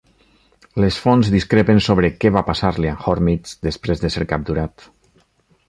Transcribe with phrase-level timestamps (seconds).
[0.83, 4.91] Les fonts discrepen sobre què va passar-li a en Hormizd després de ser capturat.